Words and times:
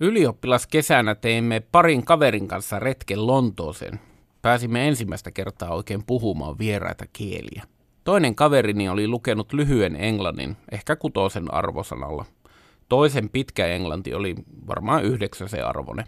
Ylioppilaskesänä 0.00 1.14
teimme 1.14 1.60
parin 1.60 2.04
kaverin 2.04 2.48
kanssa 2.48 2.78
retken 2.78 3.26
Lontooseen. 3.26 4.00
Pääsimme 4.42 4.88
ensimmäistä 4.88 5.30
kertaa 5.30 5.74
oikein 5.74 6.04
puhumaan 6.06 6.58
vieraita 6.58 7.04
kieliä. 7.12 7.62
Toinen 8.04 8.34
kaverini 8.34 8.88
oli 8.88 9.08
lukenut 9.08 9.52
lyhyen 9.52 9.96
englannin, 9.96 10.56
ehkä 10.72 10.96
kutosen 10.96 11.54
arvosanalla. 11.54 12.24
Toisen 12.88 13.30
pitkä 13.30 13.66
englanti 13.66 14.14
oli 14.14 14.34
varmaan 14.66 15.04
yhdeksäsen 15.04 15.66
arvone. 15.66 16.04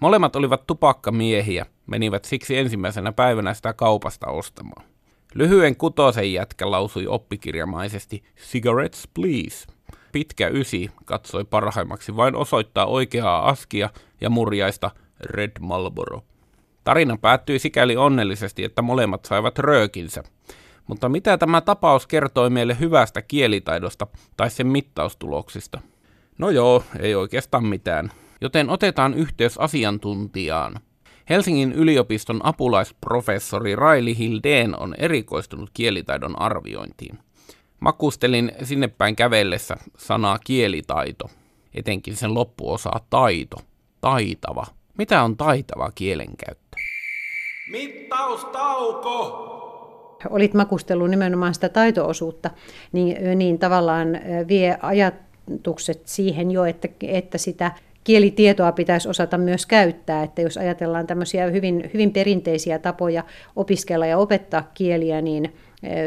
Molemmat 0.00 0.36
olivat 0.36 0.66
tupakkamiehiä, 0.66 1.66
menivät 1.86 2.24
siksi 2.24 2.58
ensimmäisenä 2.58 3.12
päivänä 3.12 3.54
sitä 3.54 3.72
kaupasta 3.72 4.26
ostamaan. 4.26 4.86
Lyhyen 5.34 5.76
kutosen 5.76 6.32
jätkä 6.32 6.70
lausui 6.70 7.06
oppikirjamaisesti 7.06 8.24
Cigarettes 8.38 9.08
please. 9.14 9.75
Pitkä 10.16 10.48
ysi 10.48 10.90
katsoi 11.04 11.44
parhaimmaksi 11.44 12.16
vain 12.16 12.36
osoittaa 12.36 12.86
oikeaa 12.86 13.48
askia 13.48 13.90
ja 14.20 14.30
murjaista 14.30 14.90
Red 15.20 15.50
Marlboro. 15.60 16.22
Tarina 16.84 17.16
päättyi 17.16 17.58
sikäli 17.58 17.96
onnellisesti, 17.96 18.64
että 18.64 18.82
molemmat 18.82 19.24
saivat 19.24 19.58
röökinsä. 19.58 20.22
Mutta 20.86 21.08
mitä 21.08 21.38
tämä 21.38 21.60
tapaus 21.60 22.06
kertoi 22.06 22.50
meille 22.50 22.76
hyvästä 22.80 23.22
kielitaidosta 23.22 24.06
tai 24.36 24.50
sen 24.50 24.66
mittaustuloksista? 24.66 25.80
No 26.38 26.50
joo, 26.50 26.82
ei 27.00 27.14
oikeastaan 27.14 27.66
mitään. 27.66 28.10
Joten 28.40 28.70
otetaan 28.70 29.14
yhteys 29.14 29.58
asiantuntijaan. 29.58 30.80
Helsingin 31.30 31.72
yliopiston 31.72 32.40
apulaisprofessori 32.42 33.76
Raili 33.76 34.18
Hildeen 34.18 34.78
on 34.78 34.94
erikoistunut 34.98 35.70
kielitaidon 35.74 36.42
arviointiin. 36.42 37.18
Makustelin 37.86 38.52
sinne 38.62 38.88
päin 38.88 39.16
kävellessä 39.16 39.76
sanaa 39.98 40.38
kielitaito, 40.38 41.30
etenkin 41.74 42.16
sen 42.16 42.34
loppuosaa 42.34 43.00
taito, 43.10 43.56
taitava. 44.00 44.66
Mitä 44.98 45.22
on 45.22 45.36
taitava 45.36 45.90
kielenkäyttö? 45.94 46.76
Mittaustauko! 47.70 49.12
Olit 50.30 50.54
makustellut 50.54 51.10
nimenomaan 51.10 51.54
sitä 51.54 51.68
taitoosuutta, 51.68 52.50
niin, 52.92 53.38
niin 53.38 53.58
tavallaan 53.58 54.08
vie 54.48 54.78
ajatukset 54.82 56.02
siihen 56.04 56.50
jo, 56.50 56.64
että, 56.64 56.88
että 57.02 57.38
sitä 57.38 57.72
kielitietoa 58.04 58.72
pitäisi 58.72 59.08
osata 59.08 59.38
myös 59.38 59.66
käyttää, 59.66 60.22
että 60.22 60.42
jos 60.42 60.56
ajatellaan 60.56 61.06
tämmöisiä 61.06 61.46
hyvin, 61.46 61.90
hyvin 61.94 62.12
perinteisiä 62.12 62.78
tapoja 62.78 63.24
opiskella 63.56 64.06
ja 64.06 64.18
opettaa 64.18 64.70
kieliä, 64.74 65.20
niin 65.22 65.54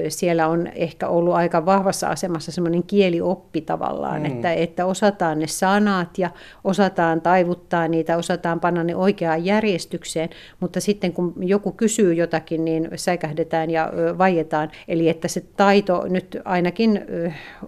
siellä 0.10 0.48
on 0.48 0.68
ehkä 0.76 1.08
ollut 1.08 1.34
aika 1.34 1.66
vahvassa 1.66 2.08
asemassa 2.08 2.52
semmoinen 2.52 2.84
kielioppi 2.84 3.62
tavallaan, 3.62 4.20
mm. 4.20 4.26
että, 4.26 4.54
että 4.54 4.86
osataan 4.86 5.40
ne 5.40 5.48
sanat 5.48 6.18
ja 6.18 6.30
osataan 6.64 7.22
taivuttaa 7.22 7.88
niitä, 7.88 8.18
osataan 8.18 8.60
panna 8.60 8.84
ne 8.84 8.96
oikeaan 8.96 9.46
järjestykseen, 9.46 10.30
mutta 10.60 10.80
sitten 10.80 11.14
kun 11.14 11.34
joku 11.40 11.72
kysyy 11.72 12.14
jotakin, 12.14 12.66
niin 12.66 12.90
säikähdetään 12.96 13.70
ja 13.70 13.92
vaietaan. 14.18 14.72
Eli 14.88 15.10
että 15.10 15.28
se 15.28 15.44
taito 15.58 16.06
nyt 16.10 16.38
ainakin 16.46 17.06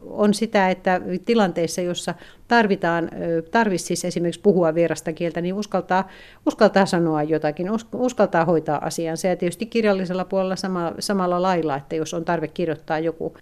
on 0.01 0.33
sitä, 0.33 0.69
että 0.69 1.01
tilanteissa, 1.25 1.81
jossa 1.81 2.13
tarvitaan, 2.47 3.09
tarvitsisi 3.51 3.87
siis 3.87 4.05
esimerkiksi 4.05 4.41
puhua 4.41 4.75
vierasta 4.75 5.13
kieltä, 5.13 5.41
niin 5.41 5.53
uskaltaa, 5.53 6.07
uskaltaa 6.45 6.85
sanoa 6.85 7.23
jotakin, 7.23 7.67
uskaltaa 7.93 8.45
hoitaa 8.45 8.85
asiansa. 8.85 9.27
Ja 9.27 9.35
tietysti 9.35 9.65
kirjallisella 9.65 10.25
puolella 10.25 10.55
sama, 10.55 10.91
samalla 10.99 11.41
lailla, 11.41 11.75
että 11.75 11.95
jos 12.01 12.13
on 12.13 12.25
tarve 12.25 12.47
kirjoittaa 12.47 12.99
joku 12.99 13.33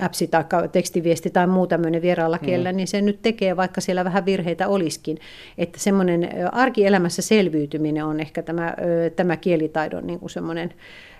appsi 0.00 0.26
tai 0.26 0.44
tekstiviesti 0.72 1.30
tai 1.30 1.46
muu 1.46 1.66
tämmöinen 1.66 2.02
vieraalla 2.02 2.38
kielellä, 2.38 2.72
mm. 2.72 2.76
niin 2.76 2.88
se 2.88 3.00
nyt 3.00 3.22
tekee, 3.22 3.56
vaikka 3.56 3.80
siellä 3.80 4.04
vähän 4.04 4.24
virheitä 4.24 4.68
olisikin. 4.68 5.18
Että 5.58 5.78
semmoinen 5.80 6.30
arkielämässä 6.52 7.22
selviytyminen 7.22 8.04
on 8.04 8.20
ehkä 8.20 8.42
tämä, 8.42 8.74
tämä 9.16 9.36
kielitaidon 9.36 10.06
niin 10.06 10.20
kuin 10.20 10.30
semmoinen 10.30 10.74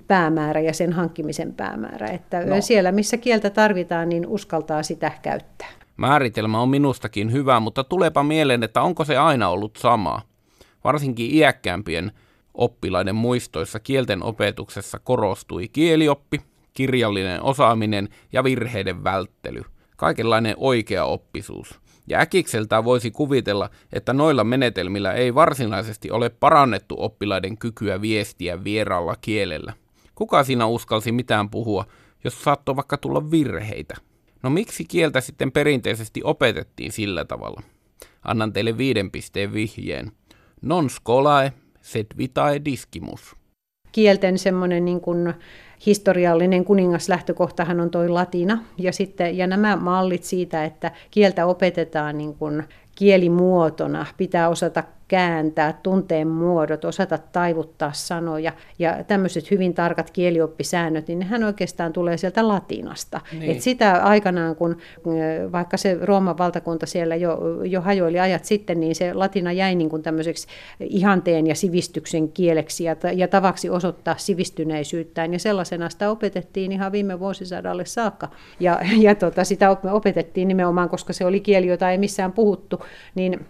päämäärä 0.07 0.61
ja 0.61 0.73
sen 0.73 0.93
hankkimisen 0.93 1.55
päämäärä. 1.55 2.07
Että 2.07 2.45
no. 2.45 2.61
siellä, 2.61 2.93
missä 2.93 3.17
kieltä 3.17 3.51
tarvitaan, 3.51 4.09
niin 4.09 4.27
uskaltaa 4.27 4.83
sitä 4.83 5.13
käyttää. 5.23 5.69
Määritelmä 5.97 6.61
on 6.61 6.69
minustakin 6.69 7.33
hyvä, 7.33 7.61
mutta 7.61 7.85
tuleepa 7.85 8.23
mieleen, 8.23 8.63
että 8.63 8.83
onko 8.83 9.05
se 9.05 9.17
aina 9.17 9.49
ollut 9.49 9.77
sama. 9.77 10.23
Varsinkin 10.85 11.35
iäkkäämpien 11.35 12.13
oppilaiden 12.55 13.15
muistoissa 13.15 13.81
kielten 13.81 14.23
opetuksessa 14.23 14.99
korostui 14.99 15.69
kielioppi, 15.69 16.41
kirjallinen 16.77 17.43
osaaminen 17.43 18.09
ja 18.33 18.45
virheiden 18.45 19.05
välttely. 19.05 19.63
Kaikenlainen 19.97 20.55
oikea 20.57 21.05
oppisuus. 21.05 21.81
Ja 22.09 22.21
äkikseltään 22.21 22.85
voisi 22.85 23.11
kuvitella, 23.11 23.71
että 23.93 24.13
noilla 24.13 24.45
menetelmillä 24.45 25.13
ei 25.13 25.35
varsinaisesti 25.35 26.11
ole 26.11 26.29
parannettu 26.29 26.97
oppilaiden 26.99 27.59
kykyä 27.59 28.01
viestiä 28.01 28.65
vieraalla 28.65 29.17
kielellä. 29.21 29.73
Kuka 30.15 30.45
siinä 30.45 30.67
uskalsi 30.67 31.13
mitään 31.13 31.51
puhua, 31.51 31.85
jos 32.25 32.45
saattoi 32.45 32.77
vaikka 32.77 32.97
tulla 32.99 33.31
virheitä? 33.31 33.95
No 34.43 34.51
miksi 34.51 34.85
kieltä 34.85 35.21
sitten 35.21 35.53
perinteisesti 35.53 36.21
opetettiin 36.25 36.93
sillä 36.93 37.25
tavalla? 37.25 37.63
Annan 38.23 38.53
teille 38.53 38.79
viiden 38.79 39.11
pisteen 39.11 39.53
vihjeen. 39.53 40.13
Non 40.63 40.91
scolae, 40.91 41.53
sed 41.81 42.07
vitae 42.19 42.61
discimus. 42.65 43.37
Kielten 43.93 44.39
semmoinen 44.39 44.85
niin 44.85 45.01
kuin 45.01 45.35
historiallinen 45.87 46.65
kuningaslähtökohtahan 46.65 47.81
on 47.81 47.91
toi 47.91 48.09
latina. 48.09 48.59
Ja, 48.79 48.93
sitten, 48.93 49.37
ja 49.37 49.47
nämä 49.47 49.77
mallit 49.77 50.25
siitä, 50.25 50.65
että 50.65 50.91
kieltä 51.11 51.47
opetetaan 51.47 52.19
niin 52.19 52.35
kuin 52.35 52.63
kielimuotona, 52.95 54.07
pitää 54.17 54.49
osata 54.49 54.85
kääntää 55.09 55.79
tunteen 55.83 56.29
muodot, 56.29 56.85
osata 56.85 57.19
taivuttaa 57.19 57.93
sanoja 57.93 58.53
ja 58.79 59.05
tämmöiset 59.05 59.51
hyvin 59.51 59.75
tarkat 59.75 60.11
kielioppisäännöt, 60.11 61.09
niin 61.09 61.19
nehän 61.19 61.45
oikeastaan 61.45 61.93
tulee 61.93 62.17
sieltä 62.17 62.49
latinasta. 62.49 63.21
Niin. 63.33 63.51
Et 63.51 63.61
sitä 63.61 63.93
aikanaan, 63.93 64.57
kun 64.57 64.77
vaikka 65.53 65.77
se 65.77 65.99
Rooman 66.03 66.39
valtakunta 66.39 66.87
siellä 66.87 67.17
jo, 67.17 67.39
jo 67.65 67.81
hajoili 67.81 68.21
ajat 68.21 68.45
sitten, 68.45 68.81
niin 68.81 68.95
se 68.95 69.15
latina 69.15 69.53
jäi 69.53 69.75
niin 69.75 69.91
kuin 69.91 70.03
tämmöiseksi 70.03 70.47
ihanteen 70.81 71.47
ja 71.47 71.55
sivistyksen 71.55 72.33
kieleksi 72.33 72.85
ja, 72.85 72.97
ja 73.15 73.29
tavaksi 73.29 73.71
osoittaa 73.71 74.17
sivistyneisyyttään 74.17 75.33
ja 75.33 75.39
sellaisena 75.39 75.91
sitä 75.91 76.11
opetettiin 76.11 76.73
ihan 76.73 76.93
viime 76.93 77.21
vuosisadalle 77.21 77.85
saakka. 77.85 78.29
Ja, 78.61 78.81
ja 78.99 79.15
tota, 79.15 79.45
sitä 79.45 79.77
opetettiin 79.93 80.49
nimenomaan, 80.49 80.89
koska 80.89 81.13
se 81.13 81.27
oli 81.27 81.41
kieli, 81.41 81.67
jota 81.67 81.91
ei 81.91 81.99
missään 81.99 82.33
puhuttu, 82.33 82.85
niin 83.15 83.47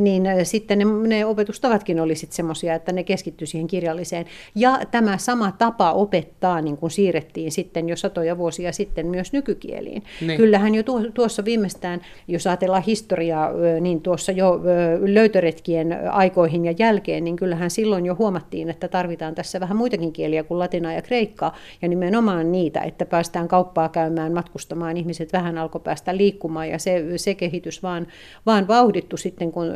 niin 0.00 0.24
sitten 0.42 0.78
ne, 0.78 0.84
ne 0.84 1.24
opetustavatkin 1.24 2.00
oli 2.00 2.14
sitten 2.14 2.36
semmoisia, 2.36 2.74
että 2.74 2.92
ne 2.92 3.04
keskittyivät 3.04 3.50
siihen 3.50 3.66
kirjalliseen. 3.66 4.26
Ja 4.54 4.80
tämä 4.90 5.18
sama 5.18 5.52
tapa 5.52 5.92
opettaa 5.92 6.60
niin 6.60 6.76
kuin 6.76 6.90
siirrettiin 6.90 7.52
sitten 7.52 7.88
jo 7.88 7.96
satoja 7.96 8.38
vuosia 8.38 8.72
sitten 8.72 9.06
myös 9.06 9.32
nykykieliin. 9.32 10.02
Niin. 10.26 10.36
Kyllähän 10.36 10.74
jo 10.74 10.82
tuossa 11.14 11.44
viimeistään, 11.44 12.00
jos 12.28 12.46
ajatellaan 12.46 12.82
historiaa, 12.82 13.50
niin 13.80 14.00
tuossa 14.00 14.32
jo 14.32 14.60
löytöretkien 15.04 16.10
aikoihin 16.10 16.64
ja 16.64 16.74
jälkeen, 16.78 17.24
niin 17.24 17.36
kyllähän 17.36 17.70
silloin 17.70 18.06
jo 18.06 18.16
huomattiin, 18.18 18.70
että 18.70 18.88
tarvitaan 18.88 19.34
tässä 19.34 19.60
vähän 19.60 19.76
muitakin 19.76 20.12
kieliä 20.12 20.42
kuin 20.42 20.58
latinaa 20.58 20.92
ja 20.92 21.02
kreikkaa. 21.02 21.54
Ja 21.82 21.88
nimenomaan 21.88 22.52
niitä, 22.52 22.80
että 22.80 23.06
päästään 23.06 23.48
kauppaa 23.48 23.88
käymään, 23.88 24.32
matkustamaan, 24.32 24.96
ihmiset 24.96 25.32
vähän 25.32 25.58
alkoi 25.58 25.80
päästä 25.80 26.16
liikkumaan 26.16 26.68
ja 26.68 26.78
se, 26.78 27.04
se 27.16 27.34
kehitys 27.34 27.82
vaan, 27.82 28.06
vaan 28.46 28.68
vauhdittu 28.68 29.16
sitten, 29.16 29.52
kun 29.52 29.66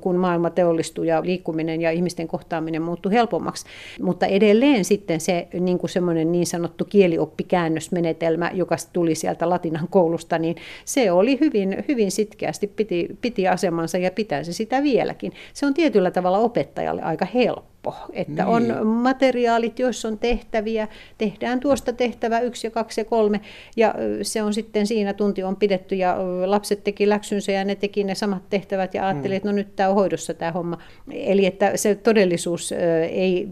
kun 0.00 0.16
maailma 0.16 0.50
teollistui 0.50 1.06
ja 1.06 1.22
liikkuminen 1.24 1.80
ja 1.80 1.90
ihmisten 1.90 2.28
kohtaaminen 2.28 2.82
muuttui 2.82 3.12
helpommaksi. 3.12 3.66
Mutta 4.02 4.26
edelleen 4.26 4.84
sitten 4.84 5.20
se 5.20 5.48
niin 5.60 5.78
kuin 5.78 5.90
semmoinen 5.90 6.32
niin 6.32 6.46
sanottu 6.46 6.84
kielioppikäännösmenetelmä, 6.84 8.50
joka 8.54 8.76
tuli 8.92 9.14
sieltä 9.14 9.50
latinan 9.50 9.88
koulusta, 9.90 10.38
niin 10.38 10.56
se 10.84 11.12
oli 11.12 11.40
hyvin, 11.40 11.84
hyvin 11.88 12.10
sitkeästi, 12.10 12.66
piti, 12.66 13.08
piti 13.20 13.48
asemansa 13.48 13.98
ja 13.98 14.10
pitää 14.10 14.42
se 14.42 14.52
sitä 14.52 14.82
vieläkin. 14.82 15.32
Se 15.52 15.66
on 15.66 15.74
tietyllä 15.74 16.10
tavalla 16.10 16.38
opettajalle 16.38 17.02
aika 17.02 17.26
helppo 17.34 17.77
helppo, 17.86 18.12
että 18.12 18.44
niin. 18.44 18.46
on 18.46 18.86
materiaalit, 18.86 19.78
joissa 19.78 20.08
on 20.08 20.18
tehtäviä, 20.18 20.88
tehdään 21.18 21.60
tuosta 21.60 21.92
tehtävä 21.92 22.40
yksi 22.40 22.66
ja 22.66 22.70
kaksi 22.70 23.00
ja 23.00 23.04
kolme, 23.04 23.40
ja 23.76 23.94
se 24.22 24.42
on 24.42 24.54
sitten 24.54 24.86
siinä 24.86 25.12
tunti 25.12 25.42
on 25.42 25.56
pidetty, 25.56 25.94
ja 25.94 26.16
lapset 26.46 26.84
teki 26.84 27.08
läksynsä, 27.08 27.52
ja 27.52 27.64
ne 27.64 27.74
teki 27.74 28.04
ne 28.04 28.14
samat 28.14 28.42
tehtävät, 28.50 28.94
ja 28.94 29.06
ajatteli, 29.06 29.34
mm. 29.34 29.36
että 29.36 29.48
no 29.48 29.54
nyt 29.54 29.76
tämä 29.76 29.88
on 29.88 29.94
hoidossa 29.94 30.34
tämä 30.34 30.52
homma. 30.52 30.78
Eli 31.12 31.46
että 31.46 31.76
se 31.76 31.94
todellisuus 31.94 32.72
ei, 33.10 33.48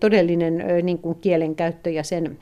todellinen 0.00 0.64
niin 0.82 0.98
kuin 0.98 1.18
kielenkäyttö 1.20 1.90
ja 1.90 2.02
sen 2.02 2.38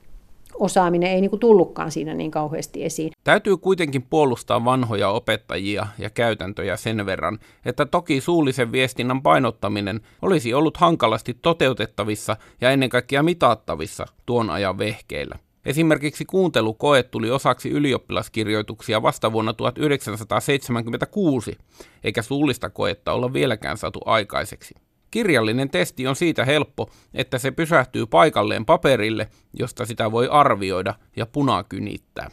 osaaminen 0.58 1.10
ei 1.10 1.20
niin 1.20 1.38
tullutkaan 1.40 1.90
siinä 1.90 2.14
niin 2.14 2.30
kauheasti 2.30 2.84
esiin. 2.84 3.12
Täytyy 3.24 3.56
kuitenkin 3.56 4.02
puolustaa 4.02 4.64
vanhoja 4.64 5.08
opettajia 5.08 5.86
ja 5.98 6.10
käytäntöjä 6.10 6.76
sen 6.76 7.06
verran, 7.06 7.38
että 7.64 7.86
toki 7.86 8.20
suullisen 8.20 8.72
viestinnän 8.72 9.22
painottaminen 9.22 10.00
olisi 10.22 10.54
ollut 10.54 10.76
hankalasti 10.76 11.38
toteutettavissa 11.42 12.36
ja 12.60 12.70
ennen 12.70 12.88
kaikkea 12.88 13.22
mitattavissa 13.22 14.06
tuon 14.26 14.50
ajan 14.50 14.78
vehkeillä. 14.78 15.38
Esimerkiksi 15.64 16.24
kuuntelukoe 16.24 17.02
tuli 17.02 17.30
osaksi 17.30 17.70
ylioppilaskirjoituksia 17.70 19.02
vasta 19.02 19.32
vuonna 19.32 19.52
1976, 19.52 21.58
eikä 22.04 22.22
suullista 22.22 22.70
koetta 22.70 23.12
olla 23.12 23.32
vieläkään 23.32 23.76
saatu 23.76 24.00
aikaiseksi. 24.04 24.74
Kirjallinen 25.10 25.70
testi 25.70 26.06
on 26.06 26.16
siitä 26.16 26.44
helppo, 26.44 26.90
että 27.14 27.38
se 27.38 27.50
pysähtyy 27.50 28.06
paikalleen 28.06 28.64
paperille, 28.64 29.28
josta 29.58 29.86
sitä 29.86 30.12
voi 30.12 30.28
arvioida 30.30 30.94
ja 31.16 31.26
punakynittää. 31.26 32.30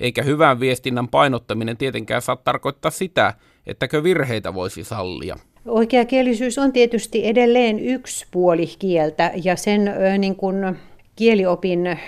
Eikä 0.00 0.22
hyvän 0.22 0.60
viestinnän 0.60 1.08
painottaminen 1.08 1.76
tietenkään 1.76 2.22
saa 2.22 2.36
tarkoittaa 2.36 2.90
sitä, 2.90 3.34
ettäkö 3.66 4.02
virheitä 4.02 4.54
voisi 4.54 4.84
sallia. 4.84 5.36
Oikeakielisyys 5.66 6.58
on 6.58 6.72
tietysti 6.72 7.26
edelleen 7.26 7.78
yksi 7.78 8.26
puoli 8.30 8.66
kieltä 8.78 9.32
ja 9.44 9.56
sen 9.56 9.94
niin 10.18 10.36
kuin, 10.36 10.56
kieliopin 11.18 11.98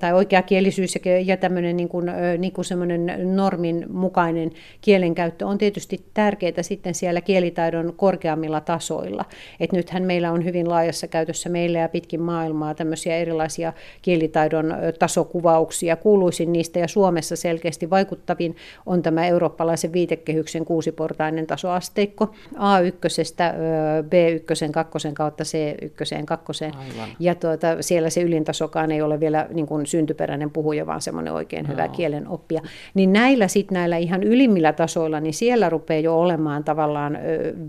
tai 0.00 0.12
oikeakielisyys 0.12 0.98
ja 1.24 1.36
tämmöinen 1.36 1.76
niin 1.76 1.88
kuin, 1.88 2.10
niin 2.38 2.52
kuin 2.52 2.64
semmoinen 2.64 3.36
normin 3.36 3.86
mukainen 3.92 4.50
kielenkäyttö 4.80 5.46
on 5.46 5.58
tietysti 5.58 6.04
tärkeää 6.14 6.62
sitten 6.62 6.94
siellä 6.94 7.20
kielitaidon 7.20 7.92
korkeammilla 7.96 8.60
tasoilla. 8.60 9.24
Et 9.60 9.72
nythän 9.72 10.02
meillä 10.02 10.32
on 10.32 10.44
hyvin 10.44 10.68
laajassa 10.68 11.06
käytössä 11.06 11.48
meillä 11.48 11.78
ja 11.78 11.88
pitkin 11.88 12.20
maailmaa 12.20 12.74
tämmöisiä 12.74 13.16
erilaisia 13.16 13.72
kielitaidon 14.02 14.74
tasokuvauksia. 14.98 15.96
Kuuluisin 15.96 16.52
niistä 16.52 16.78
ja 16.78 16.88
Suomessa 16.88 17.36
selkeästi 17.36 17.90
vaikuttavin 17.90 18.56
on 18.86 19.02
tämä 19.02 19.26
eurooppalaisen 19.26 19.92
viitekehyksen 19.92 20.64
kuusiportainen 20.64 21.46
tasoasteikko 21.46 22.34
A1, 22.54 22.58
B1, 24.02 24.72
2 24.72 25.08
kautta 25.14 25.44
C1, 25.44 26.24
2. 26.24 26.64
Aivan. 26.64 27.08
Ja 27.20 27.34
tuota, 27.34 27.66
siellä 27.80 28.10
se 28.16 28.22
ylintasokaan 28.22 28.92
ei 28.92 29.02
ole 29.02 29.20
vielä 29.20 29.48
niin 29.54 29.66
kuin 29.66 29.86
syntyperäinen 29.86 30.50
puhuja, 30.50 30.86
vaan 30.86 31.00
semmoinen 31.00 31.32
oikein 31.32 31.64
no. 31.64 31.72
hyvä 31.72 31.88
kielen 31.88 32.28
oppija. 32.28 32.60
Niin 32.94 33.12
näillä 33.12 33.48
sitten 33.48 33.74
näillä 33.74 33.96
ihan 33.96 34.22
ylimmillä 34.22 34.72
tasoilla, 34.72 35.20
niin 35.20 35.34
siellä 35.34 35.70
rupeaa 35.70 36.00
jo 36.00 36.20
olemaan 36.20 36.64
tavallaan 36.64 37.18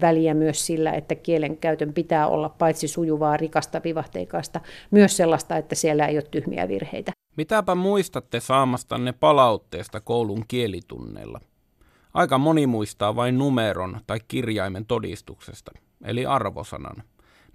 väliä 0.02 0.34
myös 0.34 0.66
sillä, 0.66 0.92
että 0.92 1.16
kielen 1.16 1.58
käytön 1.58 1.94
pitää 1.94 2.28
olla 2.28 2.50
paitsi 2.50 2.88
sujuvaa, 2.88 3.38
rikasta, 3.38 3.82
vivahteikasta, 3.84 4.62
myös 4.92 5.18
sellaista, 5.18 5.58
että 5.58 5.76
siellä 5.76 6.08
ei 6.08 6.16
ole 6.16 6.24
tyhmiä 6.32 6.68
virheitä. 6.68 7.12
Mitäpä 7.38 7.76
muistatte 7.76 8.40
saamastanne 8.40 9.14
palautteesta 9.14 10.02
koulun 10.02 10.44
kielitunneilla? 10.48 11.40
Aika 12.14 12.38
moni 12.38 12.68
muistaa 12.68 13.16
vain 13.16 13.38
numeron 13.38 14.00
tai 14.08 14.20
kirjaimen 14.28 14.86
todistuksesta, 14.86 15.72
eli 16.06 16.26
arvosanan. 16.26 17.04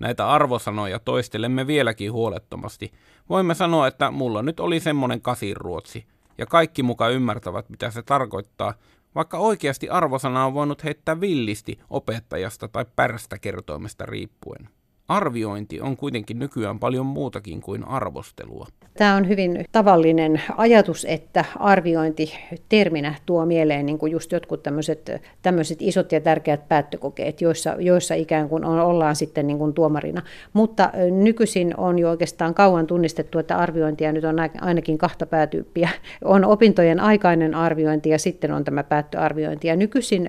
Näitä 0.02 0.28
arvosanoja 0.28 0.98
toistelemme 0.98 1.66
vieläkin 1.66 2.12
huolettomasti. 2.12 2.92
Voimme 3.28 3.54
sanoa, 3.54 3.86
että 3.86 4.10
mulla 4.10 4.42
nyt 4.42 4.60
oli 4.60 4.80
semmonen 4.80 5.22
kasirruotsi, 5.22 6.06
ja 6.38 6.46
kaikki 6.46 6.82
muka 6.82 7.08
ymmärtävät, 7.08 7.70
mitä 7.70 7.90
se 7.90 8.02
tarkoittaa, 8.02 8.74
vaikka 9.14 9.38
oikeasti 9.38 9.88
arvosana 9.88 10.46
on 10.46 10.54
voinut 10.54 10.84
heittää 10.84 11.20
villisti 11.20 11.78
opettajasta 11.90 12.68
tai 12.68 12.84
pärstä 12.96 13.38
kertoimesta 13.38 14.06
riippuen. 14.06 14.68
Arviointi 15.12 15.80
on 15.80 15.96
kuitenkin 15.96 16.38
nykyään 16.38 16.78
paljon 16.78 17.06
muutakin 17.06 17.60
kuin 17.60 17.84
arvostelua. 17.84 18.66
Tämä 18.98 19.14
on 19.16 19.28
hyvin 19.28 19.64
tavallinen 19.72 20.40
ajatus, 20.56 21.06
että 21.08 21.44
arviointi 21.58 22.34
terminä 22.68 23.14
tuo 23.26 23.46
mieleen 23.46 23.86
niin 23.86 23.98
kuin 23.98 24.12
just 24.12 24.32
jotkut 24.32 24.62
tämmöiset, 24.62 25.10
tämmöiset 25.42 25.78
isot 25.80 26.12
ja 26.12 26.20
tärkeät 26.20 26.68
päättökokeet, 26.68 27.40
joissa, 27.40 27.76
joissa 27.78 28.14
ikään 28.14 28.48
kuin 28.48 28.64
on, 28.64 28.80
ollaan 28.80 29.16
sitten 29.16 29.46
niin 29.46 29.58
kuin 29.58 29.74
tuomarina. 29.74 30.22
Mutta 30.52 30.90
nykyisin 31.10 31.74
on 31.76 31.98
jo 31.98 32.10
oikeastaan 32.10 32.54
kauan 32.54 32.86
tunnistettu, 32.86 33.38
että 33.38 33.56
arviointia 33.56 34.12
nyt 34.12 34.24
on 34.24 34.36
ainakin 34.60 34.98
kahta 34.98 35.26
päätyyppiä. 35.26 35.88
On 36.24 36.44
opintojen 36.44 37.00
aikainen 37.00 37.54
arviointi 37.54 38.08
ja 38.08 38.18
sitten 38.18 38.52
on 38.52 38.64
tämä 38.64 38.82
päättöarviointi. 38.82 39.68
Ja 39.68 39.76
nykyisin 39.76 40.28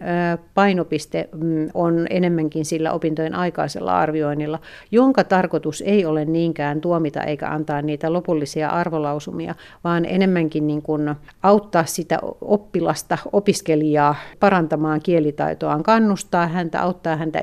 painopiste 0.54 1.30
mm, 1.36 1.70
on 1.74 2.08
enemmänkin 2.10 2.66
sillä 2.66 2.92
opintojen 2.92 3.36
aikaisella 3.36 4.00
arvioinnilla, 4.00 4.60
jonka 4.92 5.24
tarkoitus 5.24 5.84
ei 5.86 6.06
ole 6.06 6.26
niinkään 6.26 6.82
tuomita 6.82 7.24
eikä 7.24 7.50
antaa 7.50 7.82
niitä 7.82 8.14
lopullisia 8.14 8.70
arvolausumia, 8.70 9.56
vaan 9.84 10.06
enemmänkin 10.06 10.68
niin 10.68 10.82
kuin 10.82 11.16
auttaa 11.44 11.86
sitä 11.86 12.20
oppilasta, 12.42 13.18
opiskelijaa 13.32 14.16
parantamaan 14.40 15.02
kielitaitoaan, 15.02 15.84
kannustaa 15.84 16.48
häntä, 16.48 16.82
auttaa 16.82 17.16
häntä 17.16 17.42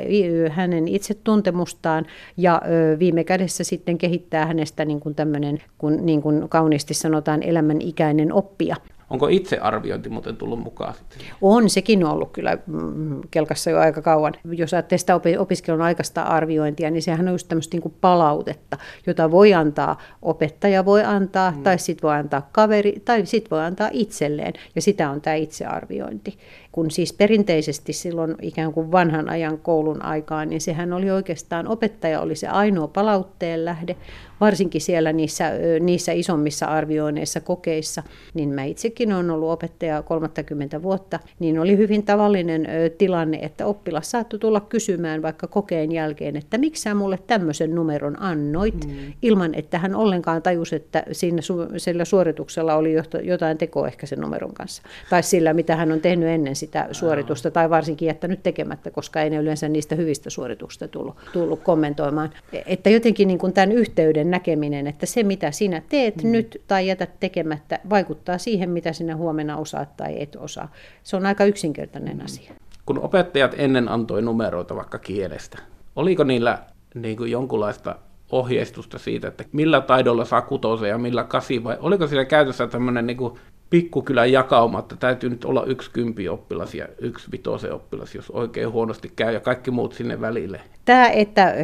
hänen 0.50 0.88
itsetuntemustaan 0.88 2.06
ja 2.36 2.62
viime 2.98 3.24
kädessä 3.24 3.64
sitten 3.64 3.98
kehittää 3.98 4.46
hänestä 4.46 4.84
niin 4.84 5.00
kuin 5.00 5.14
tämmöinen, 5.14 5.58
kun, 5.78 6.06
niin 6.06 6.22
kuin 6.22 6.48
kauniisti 6.48 6.94
sanotaan, 6.94 7.42
elämän 7.42 7.80
ikäinen 7.80 8.32
oppija. 8.32 8.76
Onko 9.10 9.28
itsearviointi 9.28 10.08
muuten 10.08 10.36
tullut 10.36 10.58
mukaan? 10.58 10.94
Sitten? 10.94 11.18
On, 11.40 11.70
sekin 11.70 12.04
on 12.04 12.12
ollut 12.12 12.32
kyllä 12.32 12.58
mm, 12.66 13.20
kelkassa 13.30 13.70
jo 13.70 13.78
aika 13.78 14.02
kauan. 14.02 14.32
Jos 14.44 14.74
ajattelee 14.74 14.98
sitä 14.98 15.20
opiskelun 15.38 15.82
aikaista 15.82 16.22
arviointia, 16.22 16.90
niin 16.90 17.02
sehän 17.02 17.28
on 17.28 17.34
just 17.34 17.48
tämmöistä 17.48 17.76
niin 17.76 17.94
palautetta, 18.00 18.78
jota 19.06 19.30
voi 19.30 19.54
antaa 19.54 19.98
opettaja 20.22 20.84
voi 20.84 21.04
antaa, 21.04 21.50
mm. 21.50 21.62
tai 21.62 21.78
sitten 21.78 22.08
voi 22.08 22.14
antaa 22.14 22.48
kaveri, 22.52 23.02
tai 23.04 23.26
sitten 23.26 23.50
voi 23.50 23.64
antaa 23.64 23.90
itselleen. 23.92 24.52
Ja 24.74 24.82
sitä 24.82 25.10
on 25.10 25.20
tämä 25.20 25.36
itsearviointi 25.36 26.38
kun 26.72 26.90
siis 26.90 27.12
perinteisesti 27.12 27.92
silloin 27.92 28.34
ikään 28.42 28.72
kuin 28.72 28.92
vanhan 28.92 29.28
ajan 29.28 29.58
koulun 29.58 30.02
aikaan, 30.02 30.48
niin 30.48 30.60
sehän 30.60 30.92
oli 30.92 31.10
oikeastaan, 31.10 31.68
opettaja 31.68 32.20
oli 32.20 32.36
se 32.36 32.48
ainoa 32.48 32.88
palautteen 32.88 33.64
lähde, 33.64 33.96
varsinkin 34.40 34.80
siellä 34.80 35.12
niissä, 35.12 35.52
niissä 35.80 36.12
isommissa 36.12 36.66
arvioineissa 36.66 37.40
kokeissa, 37.40 38.02
niin 38.34 38.48
mä 38.48 38.64
itsekin 38.64 39.12
olen 39.12 39.30
ollut 39.30 39.50
opettaja 39.50 40.02
30 40.02 40.82
vuotta, 40.82 41.20
niin 41.38 41.58
oli 41.58 41.76
hyvin 41.76 42.02
tavallinen 42.02 42.68
tilanne, 42.98 43.38
että 43.42 43.66
oppilas 43.66 44.10
saattoi 44.10 44.38
tulla 44.38 44.60
kysymään 44.60 45.22
vaikka 45.22 45.46
kokeen 45.46 45.92
jälkeen, 45.92 46.36
että 46.36 46.58
miksi 46.58 46.82
sä 46.82 46.94
mulle 46.94 47.18
tämmöisen 47.26 47.74
numeron 47.74 48.22
annoit, 48.22 48.86
mm. 48.86 49.12
ilman 49.22 49.54
että 49.54 49.78
hän 49.78 49.94
ollenkaan 49.94 50.42
tajusi, 50.42 50.76
että 50.76 51.02
siinä 51.12 51.40
su- 51.40 51.78
sillä 51.78 52.04
suorituksella 52.04 52.74
oli 52.74 52.94
jotain 53.22 53.58
tekoa 53.58 53.86
ehkä 53.86 54.06
sen 54.06 54.20
numeron 54.20 54.54
kanssa, 54.54 54.82
tai 55.10 55.22
sillä, 55.22 55.54
mitä 55.54 55.76
hän 55.76 55.92
on 55.92 56.00
tehnyt 56.00 56.28
ennen 56.28 56.56
sitä 56.60 56.88
suoritusta 56.92 57.50
tai 57.50 57.70
varsinkin 57.70 58.06
jättänyt 58.06 58.42
tekemättä, 58.42 58.90
koska 58.90 59.22
ei 59.22 59.30
ne 59.30 59.36
yleensä 59.36 59.68
niistä 59.68 59.94
hyvistä 59.94 60.30
suorituksista 60.30 60.88
tullut, 60.88 61.16
tullut 61.32 61.62
kommentoimaan. 61.62 62.30
Että 62.66 62.90
jotenkin 62.90 63.28
niin 63.28 63.38
kuin 63.38 63.52
tämän 63.52 63.72
yhteyden 63.72 64.30
näkeminen, 64.30 64.86
että 64.86 65.06
se 65.06 65.22
mitä 65.22 65.50
sinä 65.50 65.82
teet 65.88 66.22
mm. 66.22 66.32
nyt 66.32 66.62
tai 66.68 66.86
jätät 66.86 67.10
tekemättä 67.20 67.80
vaikuttaa 67.90 68.38
siihen, 68.38 68.70
mitä 68.70 68.92
sinä 68.92 69.16
huomenna 69.16 69.56
osaat 69.56 69.96
tai 69.96 70.22
et 70.22 70.36
osaa. 70.36 70.72
Se 71.02 71.16
on 71.16 71.26
aika 71.26 71.44
yksinkertainen 71.44 72.16
mm. 72.16 72.24
asia. 72.24 72.52
Kun 72.86 72.98
opettajat 72.98 73.54
ennen 73.58 73.88
antoi 73.88 74.22
numeroita 74.22 74.76
vaikka 74.76 74.98
kielestä, 74.98 75.58
oliko 75.96 76.24
niillä 76.24 76.58
niin 76.94 77.16
kuin 77.16 77.30
jonkunlaista 77.30 77.96
ohjeistusta 78.32 78.98
siitä, 78.98 79.28
että 79.28 79.44
millä 79.52 79.80
taidolla 79.80 80.24
saa 80.24 80.42
kutosen 80.42 80.88
ja 80.88 80.98
millä 80.98 81.24
kasi, 81.24 81.64
vai 81.64 81.76
oliko 81.80 82.06
siellä 82.06 82.24
käytössä 82.24 82.66
tämmöinen 82.66 83.06
niin 83.06 83.16
kuin 83.16 83.38
pikkukylän 83.70 84.32
jakauma, 84.32 84.78
että 84.78 84.96
täytyy 84.96 85.30
nyt 85.30 85.44
olla 85.44 85.64
yksi 85.64 85.90
kympi 85.90 86.28
oppilas 86.28 86.74
ja 86.74 86.88
yksi 86.98 87.32
vitosen 87.32 87.72
oppilas, 87.72 88.14
jos 88.14 88.30
oikein 88.30 88.70
huonosti 88.70 89.12
käy, 89.16 89.34
ja 89.34 89.40
kaikki 89.40 89.70
muut 89.70 89.92
sinne 89.92 90.20
välille. 90.20 90.60
Tämä, 90.84 91.08
että 91.08 91.54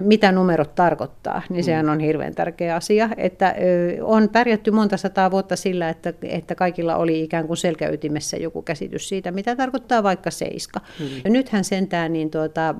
mitä 0.00 0.32
numerot 0.32 0.74
tarkoittaa, 0.74 1.42
niin 1.48 1.60
mm. 1.60 1.64
sehän 1.64 1.88
on 1.88 2.00
hirveän 2.00 2.34
tärkeä 2.34 2.76
asia. 2.76 3.08
Että 3.16 3.54
on 4.02 4.28
pärjätty 4.28 4.70
monta 4.70 4.96
sataa 4.96 5.30
vuotta 5.30 5.56
sillä, 5.56 5.88
että, 5.88 6.12
että 6.22 6.54
kaikilla 6.54 6.96
oli 6.96 7.22
ikään 7.22 7.46
kuin 7.46 7.56
selkäytimessä 7.56 8.36
joku 8.36 8.62
käsitys 8.62 9.08
siitä, 9.08 9.30
mitä 9.30 9.56
tarkoittaa 9.56 10.02
vaikka 10.02 10.30
seiska. 10.30 10.80
Mm. 11.00 11.06
Ja 11.24 11.30
nythän 11.30 11.64
sentään 11.64 12.12
niin 12.12 12.30
tuota, 12.30 12.74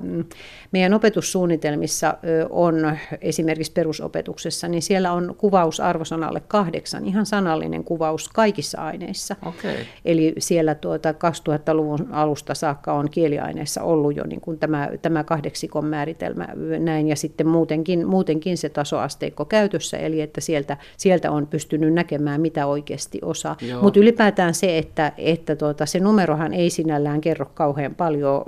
meidän 0.71 0.93
opetussuunnitelmissa 0.93 2.17
on 2.49 2.97
esimerkiksi 3.21 3.71
perusopetuksessa, 3.71 4.67
niin 4.67 4.81
siellä 4.81 5.11
on 5.11 5.35
kuvaus 5.37 5.79
arvosanalle 5.79 6.41
kahdeksan, 6.47 7.05
ihan 7.05 7.25
sanallinen 7.25 7.83
kuvaus 7.83 8.29
kaikissa 8.67 8.81
aineissa. 8.81 9.35
Okay. 9.45 9.75
Eli 10.05 10.33
siellä 10.37 10.75
tuota 10.75 11.11
2000-luvun 11.11 12.07
alusta 12.11 12.55
saakka 12.55 12.93
on 12.93 13.09
kieliaineissa 13.09 13.83
ollut 13.83 14.15
jo 14.15 14.23
niin 14.27 14.41
kuin 14.41 14.59
tämä, 14.59 14.89
tämä 15.01 15.23
kahdeksikon 15.23 15.85
määritelmä 15.85 16.47
näin, 16.79 17.07
ja 17.07 17.15
sitten 17.15 17.47
muutenkin, 17.47 18.07
muutenkin 18.07 18.57
se 18.57 18.69
tasoasteikko 18.69 19.45
käytössä, 19.45 19.97
eli 19.97 20.21
että 20.21 20.41
sieltä, 20.41 20.77
sieltä 20.97 21.31
on 21.31 21.47
pystynyt 21.47 21.93
näkemään, 21.93 22.41
mitä 22.41 22.65
oikeasti 22.65 23.19
osaa. 23.21 23.57
Mutta 23.81 23.99
ylipäätään 23.99 24.53
se, 24.53 24.77
että, 24.77 25.11
että 25.17 25.55
tuota, 25.55 25.85
se 25.85 25.99
numerohan 25.99 26.53
ei 26.53 26.69
sinällään 26.69 27.21
kerro 27.21 27.45
kauhean 27.53 27.95
paljon 27.95 28.43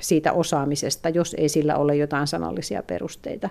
siitä 0.00 0.32
osaamisesta, 0.32 1.08
jos 1.08 1.34
ei 1.38 1.48
sillä 1.48 1.76
ole 1.76 1.96
jotain 1.96 2.26
sanallisia 2.26 2.82
perusteita. 2.82 3.50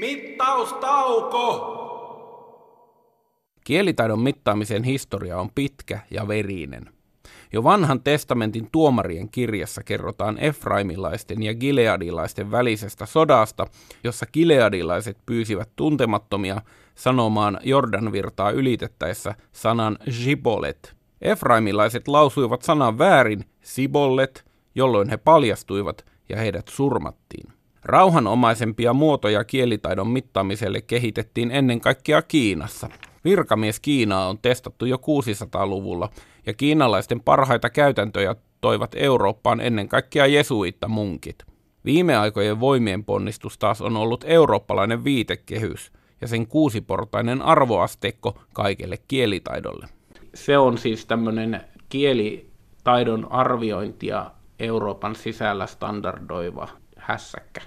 Mittaustauko! 0.00 1.99
Kielitaidon 3.70 4.20
mittaamisen 4.20 4.84
historia 4.84 5.38
on 5.38 5.50
pitkä 5.54 6.00
ja 6.10 6.28
verinen. 6.28 6.90
Jo 7.52 7.64
vanhan 7.64 8.00
testamentin 8.00 8.68
tuomarien 8.72 9.28
kirjassa 9.28 9.82
kerrotaan 9.82 10.38
Efraimilaisten 10.38 11.42
ja 11.42 11.54
Gileadilaisten 11.54 12.50
välisestä 12.50 13.06
sodasta, 13.06 13.66
jossa 14.04 14.26
Gileadilaiset 14.32 15.18
pyysivät 15.26 15.68
tuntemattomia 15.76 16.62
sanomaan 16.94 17.60
Jordanvirtaa 17.62 18.50
ylitettäessä 18.50 19.34
sanan 19.52 19.98
Jibolet. 20.24 20.96
Efraimilaiset 21.22 22.08
lausuivat 22.08 22.62
sanan 22.62 22.98
väärin, 22.98 23.44
Sibollet, 23.62 24.44
jolloin 24.74 25.08
he 25.08 25.16
paljastuivat 25.16 26.06
ja 26.28 26.36
heidät 26.36 26.68
surmattiin. 26.68 27.52
Rauhanomaisempia 27.84 28.92
muotoja 28.92 29.44
kielitaidon 29.44 30.08
mittaamiselle 30.08 30.80
kehitettiin 30.80 31.50
ennen 31.50 31.80
kaikkea 31.80 32.22
Kiinassa. 32.22 32.88
Virkamies 33.24 33.80
Kiinaa 33.80 34.28
on 34.28 34.38
testattu 34.38 34.86
jo 34.86 34.96
600-luvulla, 34.96 36.08
ja 36.46 36.54
kiinalaisten 36.54 37.20
parhaita 37.20 37.70
käytäntöjä 37.70 38.34
toivat 38.60 38.94
Eurooppaan 38.94 39.60
ennen 39.60 39.88
kaikkea 39.88 40.26
jesuitta 40.26 40.88
munkit. 40.88 41.44
Viime 41.84 42.16
aikojen 42.16 42.60
voimien 42.60 43.04
ponnistus 43.04 43.58
taas 43.58 43.82
on 43.82 43.96
ollut 43.96 44.24
eurooppalainen 44.28 45.04
viitekehys 45.04 45.92
ja 46.20 46.28
sen 46.28 46.46
kuusiportainen 46.46 47.42
arvoasteikko 47.42 48.38
kaikelle 48.52 48.96
kielitaidolle. 49.08 49.86
Se 50.34 50.58
on 50.58 50.78
siis 50.78 51.06
tämmöinen 51.06 51.60
kielitaidon 51.88 53.32
arviointia 53.32 54.30
Euroopan 54.58 55.16
sisällä 55.16 55.66
standardoiva 55.66 56.68
hässäkkä. 56.96 57.60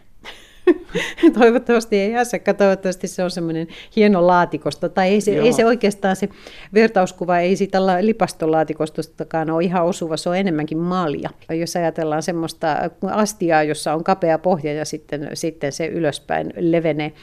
toivottavasti 1.39 1.99
ei 1.99 2.11
hässäkkä, 2.11 2.53
toivottavasti 2.53 3.07
se 3.07 3.23
on 3.23 3.31
semmoinen 3.31 3.67
hieno 3.95 4.27
laatikosto. 4.27 4.89
Tai 4.89 5.09
ei 5.09 5.21
se, 5.21 5.31
ei 5.31 5.53
se 5.53 5.65
oikeastaan 5.65 6.15
se 6.15 6.29
vertauskuva, 6.73 7.39
ei 7.39 7.55
siitä 7.55 7.79
lipastolaatikostostakaan 8.01 9.49
ole 9.49 9.63
ihan 9.63 9.85
osuva, 9.85 10.17
se 10.17 10.29
on 10.29 10.37
enemmänkin 10.37 10.77
malja. 10.77 11.29
Jos 11.59 11.75
ajatellaan 11.75 12.23
semmoista 12.23 12.77
astiaa, 13.11 13.63
jossa 13.63 13.93
on 13.93 14.03
kapea 14.03 14.39
pohja 14.39 14.73
ja 14.73 14.85
sitten, 14.85 15.29
sitten 15.33 15.71
se 15.71 15.85
ylöspäin 15.87 16.53
levenee 16.57 17.13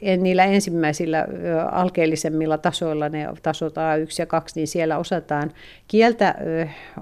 niillä 0.00 0.44
ensimmäisillä 0.44 1.26
alkeellisemmilla 1.72 2.58
tasoilla, 2.58 3.08
ne 3.08 3.28
tasot 3.42 3.74
A1 3.76 4.14
ja 4.18 4.26
2, 4.26 4.60
niin 4.60 4.66
siellä 4.66 4.98
osataan 4.98 5.52
kieltä 5.88 6.34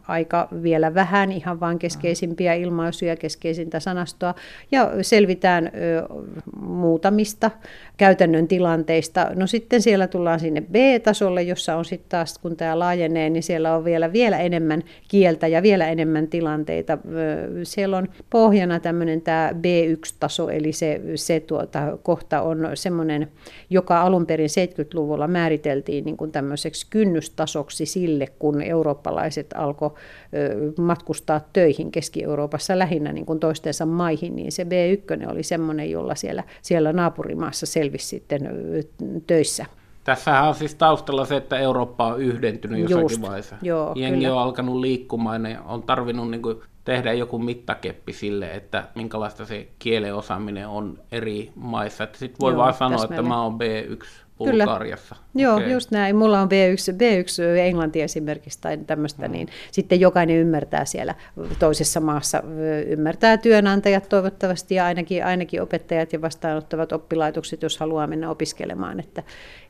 aika 0.09 0.49
vielä 0.63 0.95
vähän, 0.95 1.33
ihan 1.33 1.61
vain 1.61 1.79
keskeisimpiä 1.79 2.55
ilmaisuja, 2.55 3.17
keskeisintä 3.17 3.81
sanastoa, 3.81 4.35
ja 4.73 4.91
selvitään 5.03 5.71
muutamista 6.61 7.51
käytännön 7.97 8.49
tilanteista. 8.49 9.31
No 9.35 9.47
sitten 9.47 9.83
siellä 9.83 10.07
tullaan 10.07 10.41
sinne 10.41 10.61
B-tasolle, 10.61 11.43
jossa 11.43 11.77
on 11.77 11.85
sitten 11.85 12.09
taas, 12.09 12.39
kun 12.39 12.57
tämä 12.57 12.79
laajenee, 12.79 13.31
niin 13.31 13.43
siellä 13.43 13.77
on 13.77 13.85
vielä, 13.85 14.13
vielä 14.13 14.39
enemmän 14.39 14.83
kieltä 15.09 15.47
ja 15.47 15.63
vielä 15.63 15.89
enemmän 15.89 16.29
tilanteita. 16.29 16.99
Siellä 17.63 17.97
on 17.97 18.09
pohjana 18.31 18.81
tämmöinen 18.81 19.21
tämä 19.21 19.51
B1-taso, 19.51 20.49
eli 20.49 20.73
se, 20.73 21.01
se 21.15 21.41
tuota, 21.41 21.99
kohta 22.03 22.43
on 22.43 22.69
semmoinen, 22.85 23.29
joka 23.71 24.01
alun 24.03 24.27
perin 24.27 24.49
70-luvulla 24.49 25.29
määriteltiin 25.29 26.05
niin 26.05 26.17
kuin 26.17 26.33
tämmöiseksi 26.33 26.87
kynnystasoksi 26.91 27.87
sille, 27.87 28.27
kun 28.39 28.63
eurooppalaiset 28.63 29.47
alkoi 29.55 29.91
matkustaa 30.79 31.41
töihin 31.53 31.91
Keski-Euroopassa 31.93 32.79
lähinnä 32.79 33.13
niin 33.13 33.27
kuin 33.27 33.41
toistensa 33.41 33.87
maihin, 33.87 34.37
niin 34.37 34.53
se 34.53 34.65
B1 34.65 35.33
oli 35.33 35.43
semmoinen, 35.43 35.91
jolla 35.91 36.15
siellä, 36.15 36.45
siellä 36.63 36.93
naapurimaassa 36.93 37.67
selvisi 37.67 38.07
sitten 38.07 38.49
töissä. 39.27 39.67
Tässähän 40.05 40.49
on 40.49 40.55
siis 40.55 40.75
taustalla 40.75 41.25
se, 41.25 41.37
että 41.37 41.59
Eurooppa 41.59 42.07
on 42.07 42.21
yhdentynyt 42.21 42.81
jossakin 42.81 43.03
Just, 43.03 43.23
vaiheessa. 43.23 43.57
Joo, 43.63 43.93
Jengi 43.97 44.25
kyllä. 44.25 44.35
on 44.35 44.43
alkanut 44.43 44.77
liikkumaan 44.77 45.47
ja 45.47 45.63
on 45.63 45.83
tarvinnut 45.83 46.31
niin 46.31 46.43
kuin 46.43 46.61
tehdä 46.85 47.13
joku 47.13 47.39
mittakeppi 47.39 48.13
sille, 48.13 48.51
että 48.51 48.89
minkälaista 48.95 49.45
se 49.45 49.69
kielen 49.79 50.15
osaaminen 50.15 50.69
on 50.69 50.99
eri 51.13 51.53
maissa. 51.55 52.09
Sitten 52.13 52.41
voi 52.41 52.53
Joo, 52.53 52.59
vaan 52.59 52.75
sanoa, 52.75 53.05
että 53.05 53.23
mä 53.23 53.43
oon 53.43 53.55
B1 53.55 54.07
Bulgariassa. 54.39 55.15
Kyllä. 55.15 55.45
Joo, 55.45 55.57
okay. 55.57 55.71
just 55.71 55.91
näin. 55.91 56.17
Mulla 56.17 56.41
on 56.41 56.49
B1, 56.49 56.95
B1 56.97 57.59
englanti 57.59 58.03
esimerkiksi 58.03 58.59
tai 58.61 58.79
tämmöistä, 58.79 59.29
mm. 59.29 59.33
niin 59.33 59.49
sitten 59.71 60.01
jokainen 60.01 60.37
ymmärtää 60.37 60.85
siellä 60.85 61.15
toisessa 61.59 62.01
maassa, 62.01 62.43
ymmärtää 62.87 63.37
työnantajat 63.37 64.09
toivottavasti 64.09 64.75
ja 64.75 64.85
ainakin, 64.85 65.25
ainakin 65.25 65.63
opettajat 65.63 66.13
ja 66.13 66.23
vastaanottavat 66.23 66.93
oppilaitokset, 66.93 67.63
jos 67.63 67.79
haluaa 67.79 68.07
mennä 68.07 68.31
opiskelemaan, 68.31 69.01
että, 69.01 69.23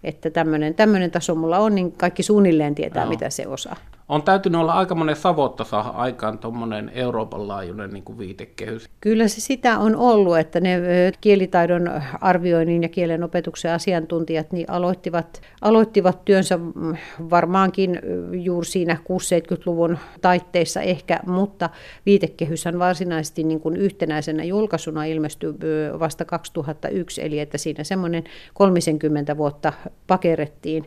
että 0.05 0.31
tämmöinen 0.77 1.11
taso 1.11 1.35
mulla 1.35 1.59
on, 1.59 1.75
niin 1.75 1.93
kaikki 1.93 2.23
suunnilleen 2.23 2.75
tietää, 2.75 3.03
Joo. 3.03 3.11
mitä 3.11 3.31
se 3.31 3.47
osaa. 3.47 3.77
On 4.09 4.23
täytynyt 4.23 4.61
olla 4.61 4.73
aika 4.73 4.95
monen 4.95 5.17
savotta 5.17 5.65
saada 5.65 5.89
aikaan 5.89 6.39
tuommoinen 6.39 6.91
Euroopan 6.95 7.49
laajuinen 7.49 7.91
niin 7.91 8.05
kuin 8.05 8.19
viitekehys. 8.19 8.91
Kyllä 9.01 9.29
se 9.29 9.41
sitä 9.41 9.79
on 9.79 9.97
ollut, 9.97 10.39
että 10.39 10.61
ne 10.61 10.81
kielitaidon 11.21 12.03
arvioinnin 12.21 12.83
ja 12.83 12.89
kielen 12.89 13.23
opetuksen 13.23 13.73
asiantuntijat 13.73 14.53
niin 14.53 14.71
aloittivat, 14.71 15.41
aloittivat 15.61 16.25
työnsä 16.25 16.57
mm, 16.57 16.97
varmaankin 17.31 18.01
juuri 18.33 18.67
siinä 18.67 18.97
6-70-luvun 19.01 19.99
taitteissa 20.21 20.81
ehkä, 20.81 21.21
mutta 21.27 21.71
viitekehyshän 22.07 22.79
varsinaisesti 22.79 23.45
niin 23.45 23.61
kuin 23.61 23.77
yhtenäisenä 23.77 24.45
julkaisuna 24.45 25.05
ilmestyi 25.05 25.55
vasta 25.99 26.25
2001, 26.25 27.23
eli 27.23 27.39
että 27.41 27.59
siinä 27.59 27.85
semmoinen 27.85 28.25
30 28.55 29.37
vuotta 29.37 29.73
pakerettiin. 30.07 30.85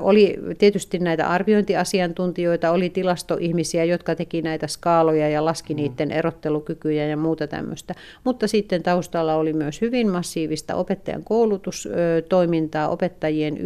Oli 0.00 0.38
tietysti 0.58 0.98
näitä 0.98 1.28
arviointiasiantuntijoita, 1.28 2.51
oli 2.70 2.90
tilastoihmisiä, 2.90 3.84
jotka 3.84 4.14
teki 4.14 4.42
näitä 4.42 4.66
skaaloja 4.66 5.28
ja 5.28 5.44
laski 5.44 5.74
mm. 5.74 5.76
niiden 5.76 6.10
erottelukykyjä 6.10 7.06
ja 7.06 7.16
muuta 7.16 7.46
tämmöistä, 7.46 7.94
mutta 8.24 8.48
sitten 8.48 8.82
taustalla 8.82 9.34
oli 9.34 9.52
myös 9.52 9.80
hyvin 9.80 10.10
massiivista 10.10 10.74
opettajan 10.74 11.24
koulutustoimintaa, 11.24 12.88
opettajien 12.88 13.58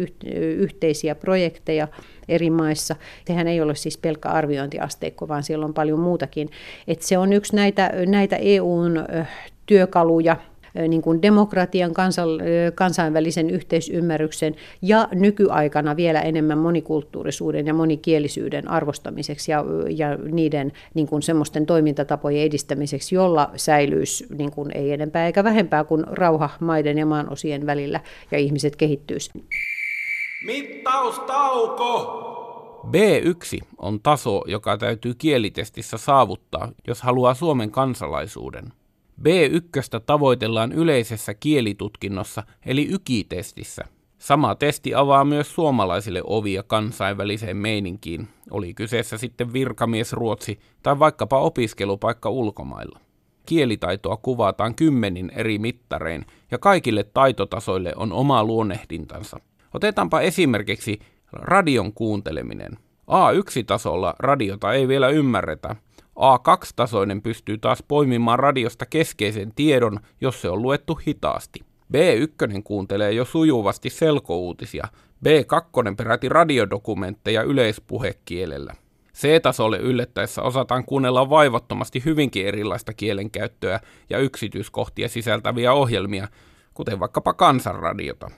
yhteisiä 0.57 1.15
projekteja 1.15 1.87
eri 2.29 2.49
maissa. 2.49 2.95
Sehän 3.27 3.47
ei 3.47 3.61
ole 3.61 3.75
siis 3.75 3.97
pelkkä 3.97 4.29
arviointiasteikko, 4.29 5.27
vaan 5.27 5.43
siellä 5.43 5.65
on 5.65 5.73
paljon 5.73 5.99
muutakin. 5.99 6.49
Et 6.87 7.01
se 7.01 7.17
on 7.17 7.33
yksi 7.33 7.55
näitä, 7.55 7.91
näitä 8.07 8.35
EUn 8.35 9.05
työkaluja, 9.65 10.37
niin 10.87 11.01
kuin 11.01 11.21
demokratian, 11.21 11.91
kansainvälisen 12.75 13.49
yhteisymmärryksen 13.49 14.55
ja 14.81 15.07
nykyaikana 15.11 15.95
vielä 15.95 16.21
enemmän 16.21 16.57
monikulttuurisuuden 16.57 17.67
ja 17.67 17.73
monikielisyyden 17.73 18.67
arvostamiseksi 18.67 19.51
ja, 19.51 19.65
ja 19.89 20.15
niiden 20.15 20.71
niin 20.93 21.07
kuin 21.07 21.21
semmoisten 21.21 21.65
toimintatapojen 21.65 22.43
edistämiseksi, 22.43 23.15
jolla 23.15 23.51
säilyisi 23.55 24.25
niin 24.37 24.51
kuin 24.51 24.77
ei 24.77 24.91
enempää 24.91 25.25
eikä 25.25 25.43
vähempää 25.43 25.83
kuin 25.83 26.03
rauha 26.07 26.49
maiden 26.59 26.97
ja 26.97 27.05
maan 27.05 27.31
osien 27.31 27.65
välillä 27.65 27.99
ja 28.31 28.37
ihmiset 28.37 28.75
kehittyisi. 28.75 29.31
Mittaustauko! 30.45 32.33
B1 32.87 33.65
on 33.77 33.99
taso, 33.99 34.43
joka 34.47 34.77
täytyy 34.77 35.13
kielitestissä 35.13 35.97
saavuttaa, 35.97 36.71
jos 36.87 37.01
haluaa 37.01 37.33
Suomen 37.33 37.71
kansalaisuuden. 37.71 38.73
B1 39.21 39.99
tavoitellaan 40.05 40.71
yleisessä 40.71 41.33
kielitutkinnossa 41.33 42.43
eli 42.65 42.87
YKI-testissä. 42.91 43.83
Sama 44.17 44.55
testi 44.55 44.95
avaa 44.95 45.25
myös 45.25 45.55
suomalaisille 45.55 46.21
ovia 46.23 46.63
kansainväliseen 46.63 47.57
meininkiin, 47.57 48.27
oli 48.51 48.73
kyseessä 48.73 49.17
sitten 49.17 49.53
virkamies 49.53 50.13
Ruotsi 50.13 50.59
tai 50.83 50.99
vaikkapa 50.99 51.39
opiskelupaikka 51.39 52.29
ulkomailla. 52.29 52.99
Kielitaitoa 53.45 54.17
kuvataan 54.17 54.75
kymmenin 54.75 55.31
eri 55.35 55.59
mittarein 55.59 56.25
ja 56.51 56.57
kaikille 56.57 57.03
taitotasoille 57.03 57.93
on 57.95 58.13
oma 58.13 58.43
luonnehdintansa. 58.43 59.39
Otetaanpa 59.73 60.21
esimerkiksi 60.21 60.99
radion 61.31 61.93
kuunteleminen. 61.93 62.77
A1-tasolla 63.07 64.15
radiota 64.19 64.73
ei 64.73 64.87
vielä 64.87 65.09
ymmärretä, 65.09 65.75
A2-tasoinen 66.17 67.21
pystyy 67.21 67.57
taas 67.57 67.83
poimimaan 67.87 68.39
radiosta 68.39 68.85
keskeisen 68.85 69.51
tiedon, 69.55 69.99
jos 70.21 70.41
se 70.41 70.49
on 70.49 70.61
luettu 70.61 70.99
hitaasti. 71.07 71.59
B1 71.93 72.61
kuuntelee 72.63 73.11
jo 73.11 73.25
sujuvasti 73.25 73.89
selkouutisia, 73.89 74.87
B2 75.25 75.95
peräti 75.97 76.29
radiodokumentteja 76.29 77.43
yleispuhekielellä. 77.43 78.73
C-tasolle 79.15 79.77
yllättäessä 79.77 80.41
osataan 80.41 80.85
kuunnella 80.85 81.29
vaivattomasti 81.29 82.01
hyvinkin 82.05 82.47
erilaista 82.47 82.93
kielenkäyttöä 82.93 83.79
ja 84.09 84.19
yksityiskohtia 84.19 85.09
sisältäviä 85.09 85.73
ohjelmia, 85.73 86.27
kuten 86.73 86.99
vaikkapa 86.99 87.33
kansanradiota. 87.33 88.31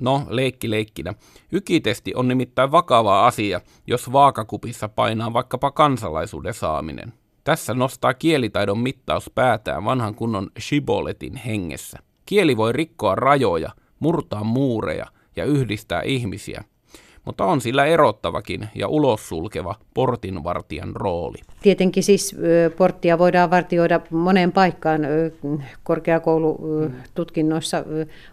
No, 0.00 0.26
leikki 0.28 0.70
leikkinä. 0.70 1.14
Ykitesti 1.52 2.12
on 2.14 2.28
nimittäin 2.28 2.72
vakava 2.72 3.26
asia, 3.26 3.60
jos 3.86 4.12
vaakakupissa 4.12 4.88
painaa 4.88 5.32
vaikkapa 5.32 5.70
kansalaisuuden 5.70 6.54
saaminen. 6.54 7.12
Tässä 7.44 7.74
nostaa 7.74 8.14
kielitaidon 8.14 8.78
mittaus 8.78 9.30
päätään 9.34 9.84
vanhan 9.84 10.14
kunnon 10.14 10.50
shiboletin 10.60 11.36
hengessä. 11.36 11.98
Kieli 12.26 12.56
voi 12.56 12.72
rikkoa 12.72 13.14
rajoja, 13.14 13.70
murtaa 14.00 14.44
muureja 14.44 15.06
ja 15.36 15.44
yhdistää 15.44 16.02
ihmisiä. 16.02 16.64
Mutta 17.24 17.44
on 17.44 17.60
sillä 17.60 17.84
erottavakin 17.84 18.68
ja 18.74 18.88
ulos 18.88 19.28
sulkeva 19.28 19.74
portinvartijan 19.94 20.96
rooli. 20.96 21.38
Tietenkin 21.62 22.02
siis 22.02 22.36
porttia 22.76 23.18
voidaan 23.18 23.50
vartioida 23.50 24.00
moneen 24.10 24.52
paikkaan. 24.52 25.00
Korkeakoulututkinnoissa 25.84 27.84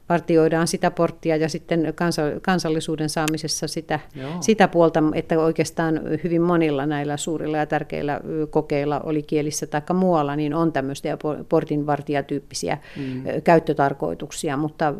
vartioidaan 0.09 0.67
sitä 0.67 0.91
porttia 0.91 1.35
ja 1.35 1.49
sitten 1.49 1.93
kansallisuuden 2.41 3.09
saamisessa 3.09 3.67
sitä, 3.67 3.99
sitä 4.39 4.67
puolta, 4.67 5.03
että 5.13 5.39
oikeastaan 5.39 6.01
hyvin 6.23 6.41
monilla 6.41 6.85
näillä 6.85 7.17
suurilla 7.17 7.57
ja 7.57 7.65
tärkeillä 7.65 8.21
kokeilla 8.49 8.99
oli 8.99 9.23
kielissä 9.23 9.67
tai 9.67 9.81
muualla, 9.93 10.35
niin 10.35 10.53
on 10.53 10.71
tämmöisiä 10.71 11.17
portinvartijatyyppisiä 11.49 12.77
mm. 12.97 13.23
käyttötarkoituksia, 13.43 14.57
mutta 14.57 14.93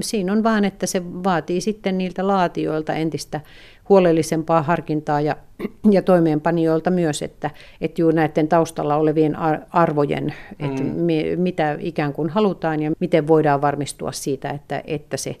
siinä 0.00 0.32
on 0.32 0.42
vaan, 0.42 0.64
että 0.64 0.86
se 0.86 1.02
vaatii 1.04 1.60
sitten 1.60 1.98
niiltä 1.98 2.26
laatioilta 2.26 2.94
entistä 2.94 3.29
huolellisempaa 3.88 4.62
harkintaa 4.62 5.20
ja, 5.20 5.36
ja 5.90 6.02
toimeenpanijoilta 6.02 6.90
myös, 6.90 7.22
että, 7.22 7.50
että 7.80 8.02
juuri 8.02 8.16
näiden 8.16 8.48
taustalla 8.48 8.96
olevien 8.96 9.36
arvojen, 9.70 10.34
että 10.58 10.82
mm. 10.82 10.90
mitä 11.36 11.76
ikään 11.80 12.12
kuin 12.12 12.30
halutaan 12.30 12.82
ja 12.82 12.90
miten 13.00 13.26
voidaan 13.26 13.60
varmistua 13.60 14.12
siitä, 14.12 14.50
että, 14.50 14.82
että 14.86 15.16
se 15.16 15.36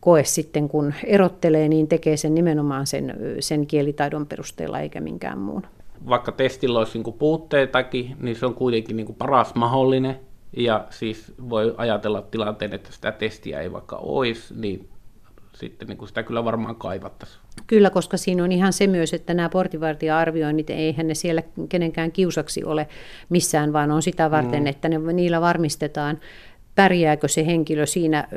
koe 0.00 0.24
sitten, 0.24 0.68
kun 0.68 0.94
erottelee, 1.04 1.68
niin 1.68 1.88
tekee 1.88 2.16
sen 2.16 2.34
nimenomaan 2.34 2.86
sen, 2.86 3.16
sen 3.40 3.66
kielitaidon 3.66 4.26
perusteella 4.26 4.80
eikä 4.80 5.00
minkään 5.00 5.38
muun. 5.38 5.62
Vaikka 6.08 6.32
testillä 6.32 6.78
olisi 6.78 6.98
niin 6.98 7.14
puutteitakin, 7.14 8.16
niin 8.20 8.36
se 8.36 8.46
on 8.46 8.54
kuitenkin 8.54 8.96
niin 8.96 9.14
paras 9.18 9.54
mahdollinen. 9.54 10.20
Ja 10.56 10.84
siis 10.90 11.34
voi 11.50 11.74
ajatella 11.76 12.22
tilanteen, 12.22 12.74
että 12.74 12.92
sitä 12.92 13.12
testiä 13.12 13.60
ei 13.60 13.72
vaikka 13.72 13.96
olisi, 13.96 14.54
niin 14.60 14.88
sitten 15.58 15.88
niin 15.88 15.98
kuin 15.98 16.08
sitä 16.08 16.22
kyllä 16.22 16.44
varmaan 16.44 16.76
kaivattaisiin. 16.76 17.40
Kyllä, 17.66 17.90
koska 17.90 18.16
siinä 18.16 18.44
on 18.44 18.52
ihan 18.52 18.72
se 18.72 18.86
myös, 18.86 19.14
että 19.14 19.34
nämä 19.34 19.48
portinvartija-arvioinnit, 19.48 20.70
eihän 20.70 21.08
ne 21.08 21.14
siellä 21.14 21.42
kenenkään 21.68 22.12
kiusaksi 22.12 22.64
ole 22.64 22.88
missään, 23.28 23.72
vaan 23.72 23.90
on 23.90 24.02
sitä 24.02 24.30
varten, 24.30 24.60
mm. 24.60 24.66
että 24.66 24.88
ne, 24.88 24.98
niillä 25.12 25.40
varmistetaan 25.40 26.20
pärjääkö 26.78 27.28
se 27.28 27.46
henkilö 27.46 27.86
siinä, 27.86 28.28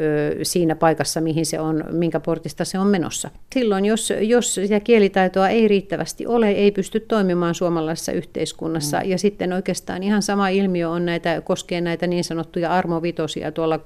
siinä 0.44 0.76
paikassa, 0.76 1.22
mihin 1.22 1.46
se 1.46 1.60
on, 1.60 1.84
minkä 1.92 2.20
portista 2.20 2.66
se 2.66 2.80
on 2.80 2.88
menossa. 2.88 3.30
Silloin, 3.54 3.86
jos, 3.86 4.14
jos 4.22 4.56
sitä 4.56 4.80
kielitaitoa 4.80 5.50
ei 5.50 5.68
riittävästi 5.68 6.28
ole, 6.28 6.50
ei 6.50 6.72
pysty 6.72 7.00
toimimaan 7.00 7.56
suomalaisessa 7.56 8.12
yhteiskunnassa. 8.12 9.00
Mm. 9.00 9.10
Ja 9.10 9.18
sitten 9.18 9.54
oikeastaan 9.54 10.04
ihan 10.04 10.22
sama 10.22 10.50
ilmiö 10.50 10.90
on 10.90 11.06
näitä, 11.06 11.42
koskee 11.42 11.82
näitä 11.82 12.08
niin 12.08 12.24
sanottuja 12.24 12.72
armovitosia 12.72 13.52
tuolla 13.52 13.80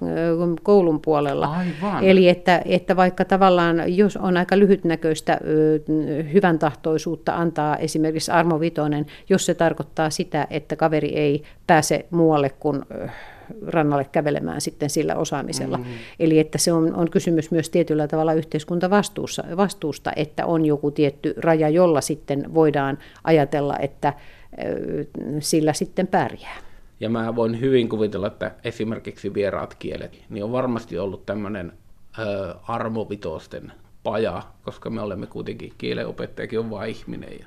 koulun 0.64 1.02
puolella. 1.02 1.48
Aivan. 1.48 2.04
Eli 2.04 2.30
että, 2.30 2.62
että 2.66 2.96
vaikka 2.96 3.26
tavallaan, 3.26 3.98
jos 3.98 4.18
on 4.18 4.38
aika 4.38 4.60
lyhytnäköistä 4.60 5.40
hyvän 6.34 6.60
tahtoisuutta 6.60 7.36
antaa 7.36 7.78
esimerkiksi 7.78 8.32
armovitonen, 8.32 9.06
jos 9.30 9.46
se 9.46 9.54
tarkoittaa 9.54 10.10
sitä, 10.10 10.48
että 10.50 10.76
kaveri 10.76 11.10
ei 11.16 11.44
pääse 11.68 12.06
muualle 12.12 12.50
kuin 12.50 12.82
rannalle 13.68 14.06
kävelemään 14.12 14.62
sitten 14.62 14.90
sillä 14.90 15.16
osaamisella. 15.16 15.78
Mm-hmm. 15.78 15.94
Eli 16.20 16.40
että 16.40 16.58
se 16.58 16.74
on, 16.74 16.96
on 16.96 17.10
kysymys 17.12 17.52
myös 17.52 17.70
tietyllä 17.70 18.08
tavalla 18.08 18.34
yhteiskuntavastuusta, 18.34 19.44
vastuusta, 19.58 20.12
että 20.16 20.46
on 20.46 20.66
joku 20.66 20.92
tietty 20.92 21.34
raja, 21.38 21.70
jolla 21.70 22.02
sitten 22.02 22.54
voidaan 22.54 22.98
ajatella, 23.24 23.78
että 23.78 24.14
sillä 25.40 25.74
sitten 25.74 26.08
pärjää. 26.08 26.58
Ja 27.00 27.10
mä 27.10 27.36
voin 27.36 27.60
hyvin 27.60 27.90
kuvitella, 27.90 28.28
että 28.28 28.52
esimerkiksi 28.64 29.34
vieraat 29.34 29.76
kielet, 29.76 30.24
niin 30.30 30.44
on 30.44 30.52
varmasti 30.52 30.98
ollut 30.98 31.26
tämmöinen 31.26 31.74
armovitosten 32.68 33.72
paja, 34.04 34.44
koska 34.64 34.90
me 34.90 35.02
olemme 35.02 35.28
kuitenkin 35.28 35.74
kielenopettajakin 35.78 36.60
on 36.60 36.70
vain 36.70 36.90
ihminen. 36.92 37.30
Ja, 37.40 37.46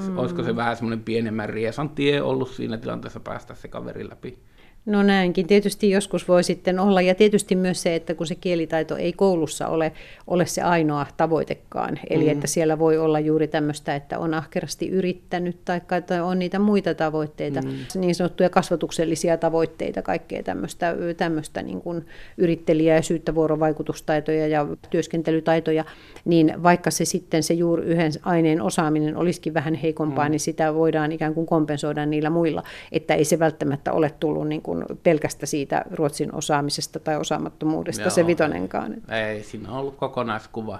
mm. 0.00 0.18
Olisiko 0.18 0.42
se 0.42 0.56
vähän 0.56 0.76
semmoinen 0.76 1.04
pienemmän 1.04 1.48
riesan 1.48 1.88
tie 1.88 2.22
ollut 2.22 2.48
siinä 2.50 2.78
tilanteessa 2.78 3.20
päästä 3.20 3.54
se 3.54 3.68
kaveri 3.68 4.08
läpi? 4.08 4.38
No 4.86 5.02
näinkin 5.02 5.46
tietysti 5.46 5.90
joskus 5.90 6.28
voi 6.28 6.44
sitten 6.44 6.78
olla, 6.78 7.00
ja 7.00 7.14
tietysti 7.14 7.56
myös 7.56 7.82
se, 7.82 7.94
että 7.94 8.14
kun 8.14 8.26
se 8.26 8.34
kielitaito 8.34 8.96
ei 8.96 9.12
koulussa 9.12 9.68
ole, 9.68 9.92
ole 10.26 10.46
se 10.46 10.62
ainoa 10.62 11.06
tavoitekaan, 11.16 11.98
eli 12.10 12.24
mm. 12.24 12.30
että 12.30 12.46
siellä 12.46 12.78
voi 12.78 12.98
olla 12.98 13.20
juuri 13.20 13.48
tämmöistä, 13.48 13.94
että 13.94 14.18
on 14.18 14.34
ahkerasti 14.34 14.88
yrittänyt, 14.88 15.56
tai 15.64 15.80
että 15.98 16.24
on 16.24 16.38
niitä 16.38 16.58
muita 16.58 16.94
tavoitteita, 16.94 17.62
mm. 17.62 17.68
niin 17.94 18.14
sanottuja 18.14 18.50
kasvatuksellisia 18.50 19.36
tavoitteita, 19.36 20.02
kaikkea 20.02 20.42
tämmöistä, 20.42 20.94
tämmöistä 21.16 21.62
niin 21.62 21.80
kuin 21.80 22.06
yrittelijä- 22.38 22.94
ja 22.94 23.02
syyttävuorovaikutustaitoja 23.02 24.46
ja 24.46 24.66
työskentelytaitoja, 24.90 25.84
niin 26.24 26.62
vaikka 26.62 26.90
se 26.90 27.04
sitten 27.04 27.42
se 27.42 27.54
juuri 27.54 27.84
yhden 27.84 28.12
aineen 28.22 28.62
osaaminen 28.62 29.16
olisikin 29.16 29.54
vähän 29.54 29.74
heikompaa, 29.74 30.24
mm. 30.24 30.30
niin 30.30 30.40
sitä 30.40 30.74
voidaan 30.74 31.12
ikään 31.12 31.34
kuin 31.34 31.46
kompensoida 31.46 32.06
niillä 32.06 32.30
muilla, 32.30 32.62
että 32.92 33.14
ei 33.14 33.24
se 33.24 33.38
välttämättä 33.38 33.92
ole 33.92 34.10
tullut 34.20 34.48
niin 34.48 34.62
kuin 34.70 34.98
pelkästä 35.02 35.46
siitä 35.46 35.84
Ruotsin 35.90 36.34
osaamisesta 36.34 37.00
tai 37.00 37.16
osaamattomuudesta 37.16 38.02
Joo, 38.02 38.10
se 38.10 38.26
vitonenkaan. 38.26 38.96
Ei, 39.08 39.42
siinä 39.42 39.70
on 39.70 39.78
ollut 39.78 39.96
kokonaiskuva. 39.96 40.78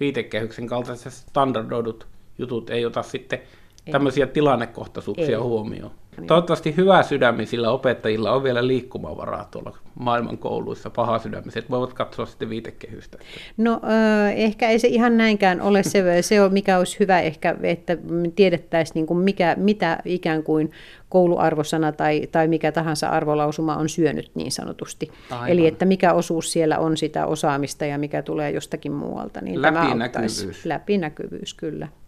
Viitekehyksen 0.00 0.66
kaltaiset 0.66 1.12
standardoidut 1.12 2.06
jutut 2.38 2.70
ei 2.70 2.86
ota 2.86 3.02
sitten 3.02 3.38
ei. 3.86 3.92
tämmöisiä 3.92 4.26
tilannekohtaisuuksia 4.26 5.28
ei. 5.28 5.34
huomioon. 5.34 5.90
Niin. 6.16 6.26
Toivottavasti 6.26 6.76
hyvä 6.76 7.02
sydämisillä 7.02 7.70
opettajilla 7.70 8.32
on 8.32 8.42
vielä 8.42 8.66
liikkumavaraa 8.66 9.48
tuolla 9.50 9.76
maailman 9.94 10.38
kouluissa. 10.38 10.90
Paha 10.90 11.18
sydämiset 11.18 11.70
voivat 11.70 11.92
katsoa 11.92 12.26
sitten 12.26 12.50
viitekehystä. 12.50 13.18
No 13.56 13.80
ehkä 14.34 14.68
ei 14.68 14.78
se 14.78 14.88
ihan 14.88 15.16
näinkään 15.16 15.60
ole 15.60 15.82
se, 15.82 16.22
se 16.22 16.42
on, 16.42 16.52
mikä 16.52 16.78
olisi 16.78 17.00
hyvä 17.00 17.20
ehkä, 17.20 17.56
että 17.62 17.96
tiedettäisiin 18.36 18.94
niin 18.94 19.06
kuin 19.06 19.18
mikä, 19.18 19.54
mitä 19.58 19.98
ikään 20.04 20.42
kuin 20.42 20.70
kouluarvosana 21.08 21.92
tai, 21.92 22.26
tai 22.32 22.48
mikä 22.48 22.72
tahansa 22.72 23.08
arvolausuma 23.08 23.76
on 23.76 23.88
syönyt 23.88 24.30
niin 24.34 24.52
sanotusti. 24.52 25.10
Aivan. 25.30 25.48
Eli 25.48 25.66
että 25.66 25.84
mikä 25.84 26.12
osuus 26.12 26.52
siellä 26.52 26.78
on 26.78 26.96
sitä 26.96 27.26
osaamista 27.26 27.86
ja 27.86 27.98
mikä 27.98 28.22
tulee 28.22 28.50
jostakin 28.50 28.92
muualta. 28.92 29.40
Niin 29.40 29.62
Läpinäkyvyys. 29.62 30.64
Läpinäkyvyys, 30.64 31.54
kyllä. 31.54 31.88